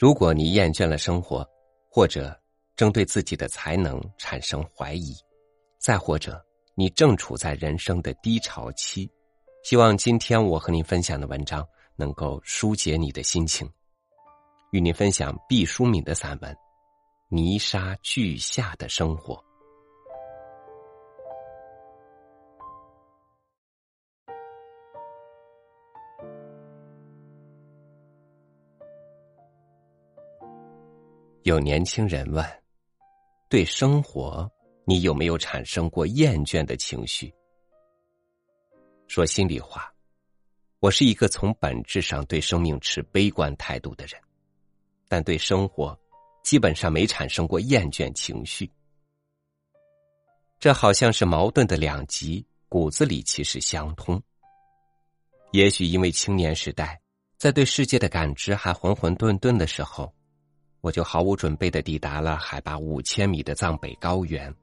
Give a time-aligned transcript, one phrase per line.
[0.00, 1.46] 如果你厌倦了生活，
[1.90, 2.34] 或者
[2.74, 5.14] 正对自己的才能产生怀疑，
[5.78, 6.42] 再或者
[6.74, 9.06] 你正处在人生的低潮期，
[9.62, 11.62] 希望今天我和您分享的文章
[11.96, 13.70] 能够疏解你的心情。
[14.72, 16.50] 与您分享毕淑敏的散文
[17.28, 19.34] 《泥沙俱下的生活》。
[31.44, 32.44] 有年轻人问
[33.48, 34.50] ：“对生活，
[34.84, 37.32] 你有没有产生过厌倦的情绪？”
[39.08, 39.90] 说心里话，
[40.80, 44.20] 我是一个从本质上对生命持悲观态度的人，
[45.08, 45.98] 但对生活
[46.44, 48.70] 基本上没产生过厌倦情绪。
[50.58, 54.22] 这好像是矛盾的两极，骨子里其实相通。
[55.52, 57.00] 也许因为青年时代，
[57.38, 60.14] 在对世界的感知还混混沌沌的时候。
[60.80, 64.54] 我就毫无准备的抵达了海拔五千米的藏北高原，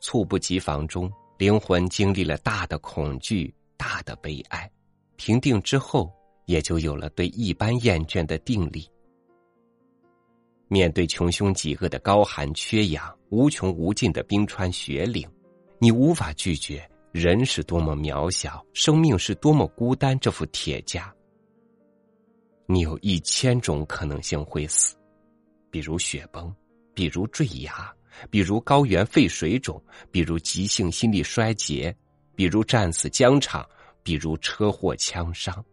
[0.00, 4.70] 猝不及防中，灵魂经历了大的恐惧、大的悲哀，
[5.16, 6.12] 平定之后，
[6.46, 8.90] 也就有了对一般厌倦的定力。
[10.66, 15.28] 面对穷凶极恶的高寒缺氧、无穷无尽的冰川雪岭，
[15.78, 21.12] 你无法拒绝人是多么渺小，生命是多么孤单这副铁架。
[22.66, 24.94] 你有一千种可能性会死。
[25.70, 26.54] 比如雪崩，
[26.94, 27.94] 比如坠崖，
[28.30, 31.94] 比如高原肺水肿，比如急性心力衰竭，
[32.34, 33.68] 比如战死疆场，
[34.02, 35.64] 比如车祸枪伤。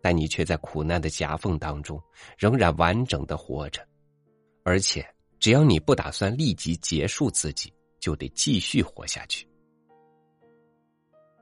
[0.00, 2.00] 但你却在苦难的夹缝当中，
[2.38, 3.86] 仍然完整的活着，
[4.62, 5.04] 而且
[5.40, 9.46] 只要你不打算立即结束自己，就得继续活下去。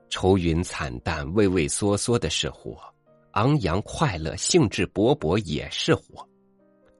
[0.08, 2.78] 愁云惨淡、畏畏缩缩的是活，
[3.32, 6.26] 昂扬快乐、兴致勃勃也是活。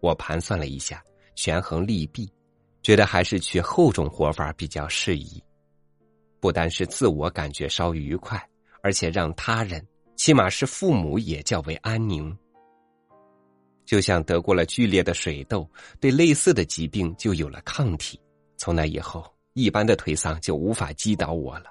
[0.01, 1.03] 我盘算了一下，
[1.35, 2.31] 权衡利弊，
[2.83, 5.43] 觉得还是去后种活法比较适宜。
[6.41, 8.41] 不单是自我感觉稍愉快，
[8.83, 12.37] 而且让他人，起码是父母也较为安宁。
[13.85, 15.69] 就像得过了剧烈的水痘，
[16.01, 18.21] 对类似的疾病就有了抗体。
[18.57, 19.25] 从那以后，
[19.55, 21.71] 一般的颓丧就无法击倒我了。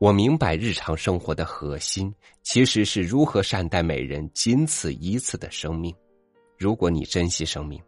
[0.00, 5.94] 我明白日常生活的核心，其实是如何善待每人仅此一次的生命。
[6.56, 7.82] 如果你珍惜生命，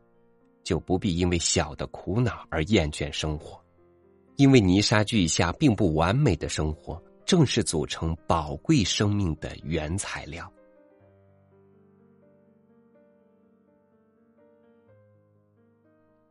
[0.65, 3.62] 就不必因为小的苦恼而厌倦生活，
[4.34, 10.53] 因为泥沙俱下并不完美的生活，正是组成宝贵生命的原材料。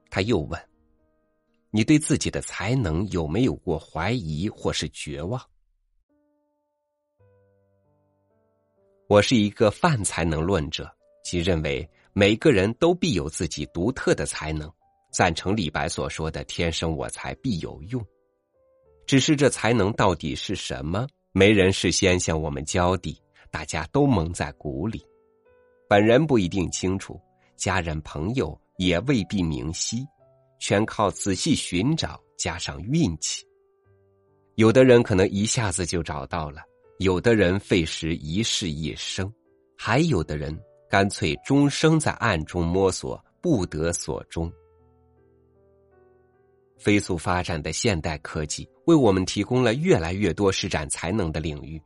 [0.10, 0.62] 他又问
[1.72, 5.42] ：“你对自己的才能有没有过怀疑或是绝望？”
[9.08, 11.90] 我是一个泛才能论者，即认为。
[12.18, 14.72] 每个人都必有自己独特的才能，
[15.12, 18.02] 赞成李白所说的“天生我材必有用”。
[19.06, 23.22] 只是这才能到底是什么，没人事先向我们交底，
[23.52, 25.06] 大家都蒙在鼓里。
[25.90, 27.20] 本人不一定清楚，
[27.58, 30.08] 家人朋友也未必明晰，
[30.58, 33.46] 全靠仔细寻找加上运气。
[34.56, 36.62] 有的人可能一下子就找到了，
[37.00, 39.30] 有的人费时一世一生，
[39.78, 40.58] 还有的人。
[40.90, 44.52] 干脆终生在暗中摸索，不得所终。
[46.78, 51.82] 飞速发展的现代科技为我们提供了越来越多施展才能的领域，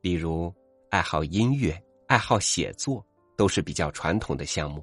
[0.00, 0.52] 例如
[0.90, 3.04] 爱好音乐、爱好写作，
[3.36, 4.80] 都是比较传统的项目；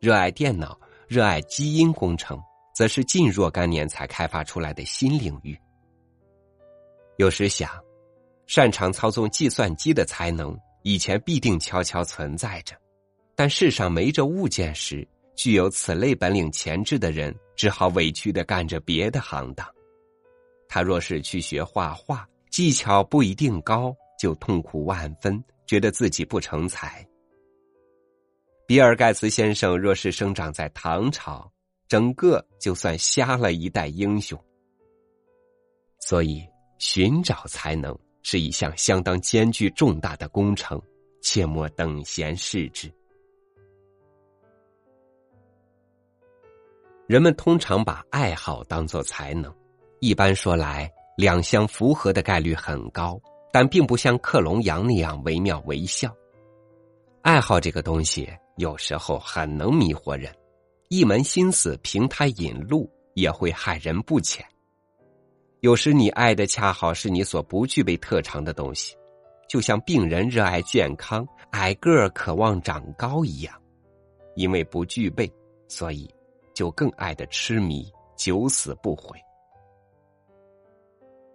[0.00, 2.38] 热爱电脑、热爱基因工程，
[2.74, 5.58] 则是近若干年才开发出来的新领域。
[7.16, 7.70] 有时想，
[8.46, 10.56] 擅长操纵计算机的才能。
[10.88, 12.74] 以前必定悄悄存在着，
[13.36, 15.06] 但世上没这物件时，
[15.36, 19.68] 具有此类本领潜质的人，只好委屈的干着别的行当。
[20.66, 27.06] 他若是去学画画，技巧不一定高，就痛苦万分，觉得自己不成才。
[28.66, 31.52] 比尔盖茨先生若是生长在唐朝，
[31.86, 34.42] 整个就算瞎了一代英雄。
[36.00, 36.42] 所以，
[36.78, 37.94] 寻找才能。
[38.30, 40.78] 是一项相当艰巨重大的工程，
[41.22, 42.92] 切莫等闲视之。
[47.06, 49.50] 人们通常把爱好当做才能，
[50.00, 53.18] 一般说来，两相符合的概率很高，
[53.50, 56.14] 但并不像克隆羊那样惟妙惟肖。
[57.22, 58.28] 爱好这个东西，
[58.58, 60.30] 有时候很能迷惑人，
[60.88, 64.44] 一门心思凭它引路，也会害人不浅。
[65.60, 68.94] 有时你爱的恰好是你所不具备特长的东西，
[69.48, 73.60] 就像病人热爱健康、矮个儿渴望长高一样，
[74.36, 75.28] 因为不具备，
[75.66, 76.08] 所以
[76.54, 79.18] 就更爱的痴迷，九死不悔。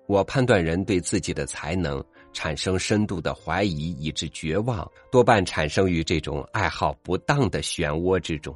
[0.07, 8.55] 我判断人对自己的才能产生深度的怀疑以致绝望，多半产生于这种爱好不当的漩涡之中。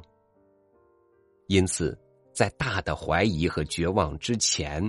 [1.46, 1.98] 因此，
[2.32, 4.82] 在大的怀疑和绝望之前，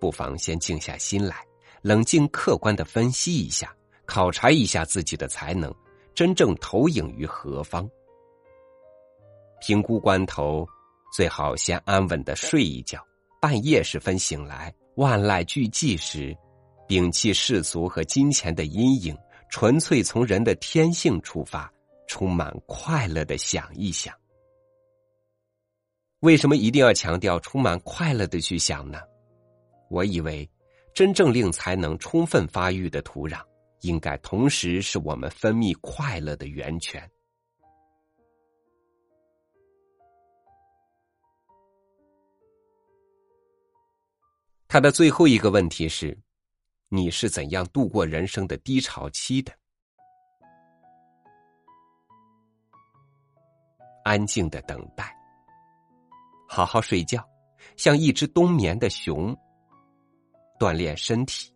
[0.00, 1.44] 不妨先静下心来，
[1.82, 3.74] 冷静客观的分析一下。
[4.06, 5.70] 考察一下自己的才能，
[6.14, 7.86] 真正投影于何方？
[9.60, 10.66] 评估关头，
[11.14, 13.04] 最好先安稳的睡一觉。
[13.38, 16.34] 半夜时分醒来，万籁俱寂时，
[16.88, 19.14] 摒弃世俗和金钱的阴影，
[19.50, 21.70] 纯粹从人的天性出发，
[22.06, 24.14] 充满快乐的想一想。
[26.20, 29.00] 为什么一定要强调充满快乐的去想呢？
[29.90, 30.48] 我以为，
[30.94, 33.40] 真正令才能充分发育的土壤。
[33.82, 37.08] 应该同时是我们分泌快乐的源泉。
[44.66, 46.18] 他的最后一个问题是：
[46.88, 49.52] 你是怎样度过人生的低潮期的？
[54.04, 55.14] 安静的等待，
[56.48, 57.22] 好好睡觉，
[57.76, 59.36] 像一只冬眠的熊，
[60.58, 61.52] 锻炼身体。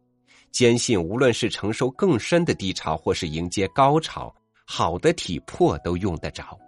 [0.50, 4.34] 坚信，无论是承受更深的低潮，或是迎接高潮，
[4.66, 6.58] 好的体魄都用得着。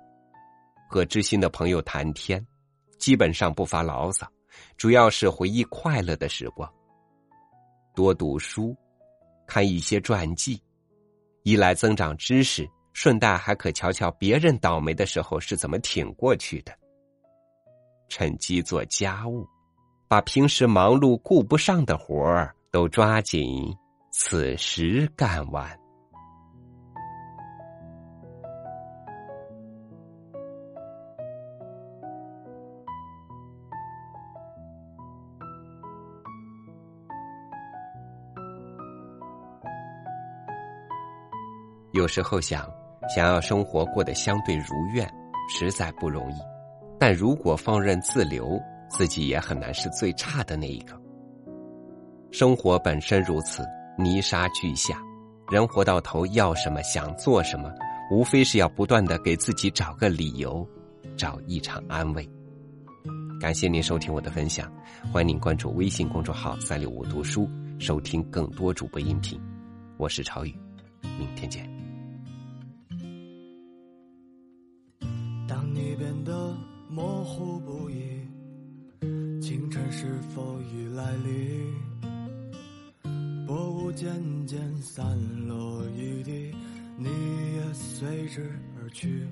[0.89, 2.45] 和知心的朋友谈天，
[2.99, 4.27] 基本上不发牢骚，
[4.77, 6.73] 主要是回忆快乐的时光。
[7.95, 8.75] 多读书，
[9.47, 10.63] 看一些传记，
[11.43, 16.73] 一来增长知识，顺带还可瞧瞧别人倒霉的时候是怎么挺过去的。
[18.09, 19.47] 趁机做家务，
[20.15, 22.55] 把平时忙碌顾不上的活儿。
[22.71, 23.77] 都抓紧
[24.13, 25.69] 此时干完。
[41.93, 42.69] 有时候想，
[43.13, 45.09] 想要生活过得相对如愿，
[45.49, 46.37] 实在不容易。
[47.01, 48.61] 但如果放任自流，
[48.97, 50.99] 自己也很难是最差的那一个。
[52.31, 53.65] 生活本身如此，
[53.99, 55.01] 泥沙俱下。
[55.51, 57.71] 人活到头要什么，想做什么，
[58.11, 60.67] 无非是要不断的给自己找个理由，
[61.17, 62.29] 找一场安慰。
[63.41, 64.73] 感谢您收听我的分享，
[65.13, 67.49] 欢迎您关注微信公众号“三六五读书”，
[67.79, 69.39] 收听更多主播音频。
[69.99, 70.55] 我是超宇，
[71.19, 71.74] 明天见。
[84.25, 85.05] 雾渐渐散
[85.47, 86.55] 落一地，
[86.97, 87.09] 你
[87.57, 88.51] 也随之
[88.81, 89.27] 而去。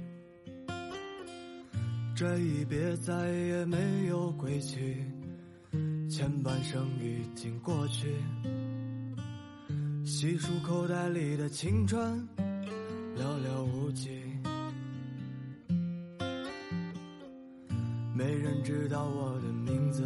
[2.14, 4.96] 这一别再也没有归期，
[6.10, 8.14] 前半生已经过去。
[10.04, 12.28] 细数口袋里的青春，
[13.16, 14.10] 寥寥无几。
[18.14, 20.04] 没人知道我的名字，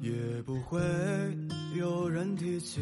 [0.00, 0.80] 也不会。
[1.76, 2.80] 有人提起，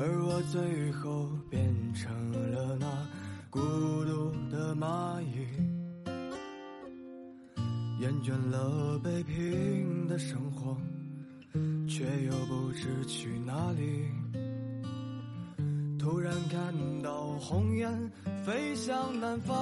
[0.00, 2.86] 而我最后变成了那
[3.50, 5.44] 孤独的蚂蚁，
[8.00, 10.76] 厌倦了北平的生活，
[11.88, 14.06] 却又不知去哪里。
[15.98, 17.90] 突然看到红雁
[18.46, 19.56] 飞向南方，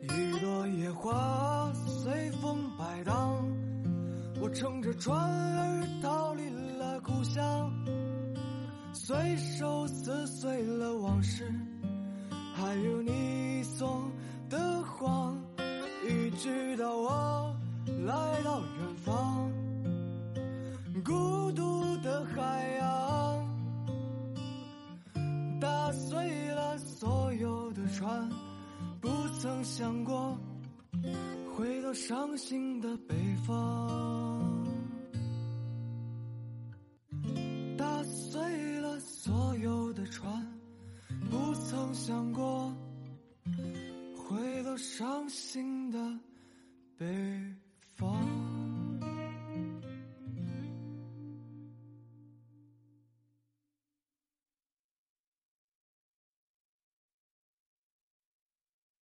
[0.00, 3.46] 一朵野花随风摆荡。
[4.40, 6.21] 我乘着船儿荡
[7.12, 7.70] 故乡，
[8.92, 11.44] 随手撕碎了往事，
[12.54, 14.10] 还有你送
[14.48, 15.36] 的谎，
[16.08, 17.56] 一直到我
[18.06, 19.50] 来到远方，
[21.04, 23.46] 孤独的海洋，
[25.60, 28.28] 打碎了所有的船，
[29.00, 30.36] 不曾想过
[31.54, 33.14] 回到伤心的北
[33.46, 34.01] 方。
[42.04, 42.74] 想过
[44.16, 45.98] 回到伤心的
[46.98, 47.06] 背。